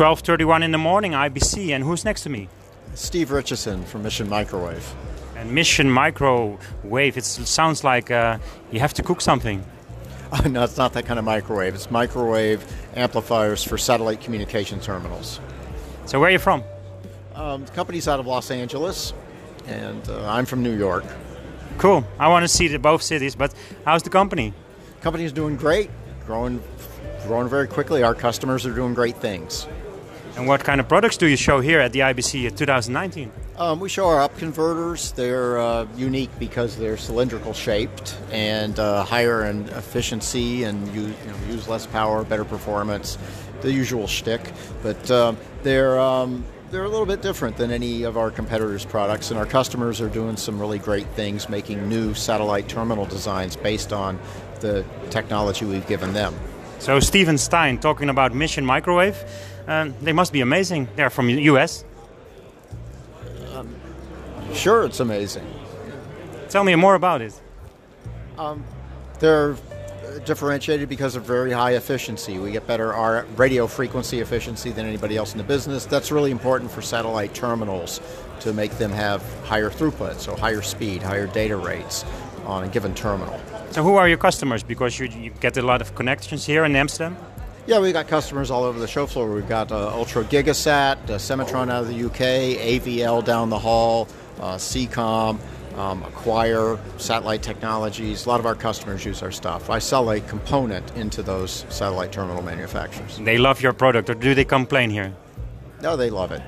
12:31 0.00 0.62
in 0.62 0.70
the 0.70 0.78
morning, 0.78 1.12
IBC, 1.12 1.74
and 1.74 1.84
who's 1.84 2.06
next 2.06 2.22
to 2.22 2.30
me? 2.30 2.48
Steve 2.94 3.30
Richardson 3.30 3.84
from 3.84 4.02
Mission 4.02 4.30
Microwave. 4.30 4.94
And 5.36 5.52
Mission 5.52 5.90
Microwave. 5.90 7.18
It 7.18 7.24
sounds 7.24 7.84
like 7.84 8.10
uh, 8.10 8.38
you 8.72 8.80
have 8.80 8.94
to 8.94 9.02
cook 9.02 9.20
something. 9.20 9.62
Oh, 10.32 10.40
no, 10.48 10.64
it's 10.64 10.78
not 10.78 10.94
that 10.94 11.04
kind 11.04 11.18
of 11.18 11.26
microwave. 11.26 11.74
It's 11.74 11.90
microwave 11.90 12.64
amplifiers 12.96 13.62
for 13.62 13.76
satellite 13.76 14.22
communication 14.22 14.80
terminals. 14.80 15.38
So 16.06 16.18
where 16.18 16.30
are 16.30 16.32
you 16.32 16.38
from? 16.38 16.64
Um, 17.34 17.66
the 17.66 17.72
company's 17.72 18.08
out 18.08 18.20
of 18.20 18.26
Los 18.26 18.50
Angeles, 18.50 19.12
and 19.66 20.08
uh, 20.08 20.26
I'm 20.30 20.46
from 20.46 20.62
New 20.62 20.78
York. 20.78 21.04
Cool. 21.76 22.06
I 22.18 22.28
want 22.28 22.44
to 22.44 22.48
see 22.48 22.68
the, 22.68 22.78
both 22.78 23.02
cities, 23.02 23.34
but 23.34 23.52
how's 23.84 24.02
the 24.02 24.08
company? 24.08 24.54
Company's 25.02 25.32
doing 25.32 25.56
great, 25.56 25.90
growing, 26.24 26.62
growing 27.26 27.50
very 27.50 27.68
quickly. 27.68 28.02
Our 28.02 28.14
customers 28.14 28.64
are 28.64 28.72
doing 28.74 28.94
great 28.94 29.18
things. 29.18 29.66
And 30.36 30.46
what 30.46 30.64
kind 30.64 30.80
of 30.80 30.88
products 30.88 31.16
do 31.16 31.26
you 31.26 31.36
show 31.36 31.60
here 31.60 31.80
at 31.80 31.92
the 31.92 32.00
IBC 32.00 32.56
2019? 32.56 33.32
Um, 33.56 33.78
we 33.78 33.88
show 33.88 34.06
our 34.06 34.22
up 34.22 34.36
converters. 34.38 35.12
They're 35.12 35.58
uh, 35.58 35.86
unique 35.96 36.30
because 36.38 36.76
they're 36.76 36.96
cylindrical 36.96 37.52
shaped 37.52 38.16
and 38.30 38.78
uh, 38.78 39.04
higher 39.04 39.44
in 39.44 39.68
efficiency 39.70 40.62
and 40.64 40.86
use, 40.94 41.14
you 41.24 41.30
know, 41.30 41.36
use 41.52 41.68
less 41.68 41.86
power, 41.86 42.24
better 42.24 42.44
performance, 42.44 43.18
the 43.60 43.72
usual 43.72 44.06
shtick. 44.06 44.40
But 44.82 45.10
uh, 45.10 45.34
they're 45.62 45.98
um, 46.00 46.44
they're 46.70 46.84
a 46.84 46.88
little 46.88 47.06
bit 47.06 47.20
different 47.20 47.56
than 47.56 47.70
any 47.70 48.04
of 48.04 48.16
our 48.16 48.30
competitors' 48.30 48.84
products, 48.84 49.30
and 49.30 49.38
our 49.38 49.46
customers 49.46 50.00
are 50.00 50.08
doing 50.08 50.36
some 50.36 50.60
really 50.60 50.78
great 50.78 51.06
things, 51.08 51.48
making 51.48 51.88
new 51.88 52.14
satellite 52.14 52.68
terminal 52.68 53.06
designs 53.06 53.56
based 53.56 53.92
on 53.92 54.18
the 54.60 54.84
technology 55.10 55.64
we've 55.64 55.86
given 55.86 56.12
them. 56.12 56.34
So 56.80 56.98
Steven 56.98 57.36
Stein 57.36 57.78
talking 57.78 58.08
about 58.08 58.34
Mission 58.34 58.64
Microwave. 58.64 59.22
Uh, 59.68 59.90
they 60.00 60.12
must 60.12 60.32
be 60.32 60.40
amazing. 60.40 60.88
They're 60.96 61.10
from 61.10 61.26
the 61.26 61.42
US. 61.42 61.84
Sure, 64.54 64.84
it's 64.84 64.98
amazing. 65.00 65.46
Tell 66.48 66.64
me 66.64 66.74
more 66.74 66.94
about 66.94 67.20
it. 67.20 67.38
Um, 68.36 68.64
they're 69.20 69.56
differentiated 70.24 70.88
because 70.88 71.16
of 71.16 71.24
very 71.24 71.52
high 71.52 71.72
efficiency. 71.72 72.38
We 72.38 72.52
get 72.52 72.66
better 72.66 72.92
our 72.92 73.24
radio 73.36 73.66
frequency 73.66 74.20
efficiency 74.20 74.70
than 74.70 74.86
anybody 74.86 75.16
else 75.16 75.32
in 75.32 75.38
the 75.38 75.44
business. 75.44 75.86
That's 75.86 76.10
really 76.10 76.30
important 76.30 76.70
for 76.70 76.82
satellite 76.82 77.34
terminals 77.34 78.00
to 78.40 78.52
make 78.52 78.72
them 78.78 78.90
have 78.90 79.22
higher 79.44 79.70
throughput, 79.70 80.18
so 80.18 80.34
higher 80.36 80.62
speed, 80.62 81.02
higher 81.02 81.26
data 81.26 81.56
rates 81.56 82.04
on 82.46 82.64
a 82.64 82.68
given 82.68 82.94
terminal. 82.94 83.38
So, 83.70 83.82
who 83.82 83.96
are 83.96 84.08
your 84.08 84.18
customers? 84.18 84.62
Because 84.62 84.98
you, 84.98 85.06
you 85.06 85.30
get 85.40 85.56
a 85.56 85.62
lot 85.62 85.80
of 85.80 85.94
connections 85.94 86.46
here 86.46 86.64
in 86.64 86.74
Amsterdam. 86.74 87.16
Yeah, 87.66 87.78
we've 87.78 87.92
got 87.92 88.08
customers 88.08 88.50
all 88.50 88.64
over 88.64 88.80
the 88.80 88.88
show 88.88 89.06
floor. 89.06 89.32
We've 89.32 89.48
got 89.48 89.70
uh, 89.70 89.94
Ultra 89.94 90.24
Gigasat, 90.24 90.96
uh, 90.96 91.18
Semitron 91.18 91.70
out 91.70 91.84
of 91.84 91.88
the 91.88 92.04
UK, 92.06 92.58
AVL 92.58 93.24
down 93.24 93.50
the 93.50 93.58
hall, 93.58 94.08
uh, 94.40 94.58
C-COM, 94.58 95.38
um, 95.76 96.02
Acquire, 96.02 96.78
Satellite 96.98 97.42
Technologies. 97.42 98.26
A 98.26 98.28
lot 98.28 98.40
of 98.40 98.46
our 98.46 98.54
customers 98.54 99.04
use 99.04 99.22
our 99.22 99.30
stuff. 99.30 99.70
I 99.70 99.78
sell 99.78 100.10
a 100.10 100.20
component 100.20 100.96
into 100.96 101.22
those 101.22 101.64
satellite 101.68 102.12
terminal 102.12 102.42
manufacturers. 102.42 103.18
They 103.18 103.38
love 103.38 103.62
your 103.62 103.72
product, 103.72 104.10
or 104.10 104.14
do 104.14 104.34
they 104.34 104.44
complain 104.44 104.90
here? 104.90 105.12
No, 105.82 105.96
they 105.96 106.10
love 106.10 106.32
it. 106.32 106.42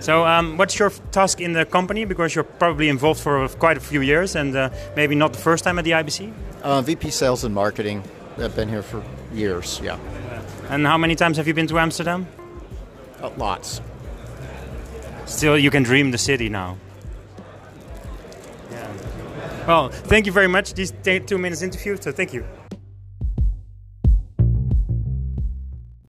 So, 0.00 0.26
um, 0.26 0.58
what's 0.58 0.78
your 0.78 0.90
task 1.12 1.40
in 1.40 1.54
the 1.54 1.64
company? 1.64 2.04
Because 2.04 2.34
you're 2.34 2.44
probably 2.44 2.90
involved 2.90 3.20
for 3.20 3.48
quite 3.48 3.78
a 3.78 3.80
few 3.80 4.02
years, 4.02 4.36
and 4.36 4.54
uh, 4.54 4.68
maybe 4.96 5.14
not 5.14 5.32
the 5.32 5.38
first 5.38 5.64
time 5.64 5.78
at 5.78 5.84
the 5.84 5.92
IBC. 5.92 6.30
Uh, 6.62 6.82
VP 6.82 7.10
Sales 7.10 7.42
and 7.42 7.54
Marketing. 7.54 8.02
I've 8.36 8.54
been 8.54 8.68
here 8.68 8.82
for 8.82 9.02
years. 9.32 9.80
Yeah. 9.82 9.98
And 10.68 10.86
how 10.86 10.98
many 10.98 11.14
times 11.14 11.36
have 11.38 11.46
you 11.46 11.54
been 11.54 11.66
to 11.68 11.78
Amsterdam? 11.78 12.26
Uh, 13.22 13.30
lots. 13.36 13.80
Still, 15.26 15.56
you 15.56 15.70
can 15.70 15.82
dream 15.82 16.10
the 16.10 16.18
city 16.18 16.48
now. 16.48 16.76
Yeah. 18.74 19.66
Well, 19.66 19.88
thank 19.88 20.26
you 20.26 20.32
very 20.32 20.48
much. 20.48 20.74
These 20.74 20.92
two 21.02 21.38
minutes 21.38 21.62
interview. 21.62 21.96
So, 21.96 22.12
thank 22.12 22.32
you. 22.34 22.44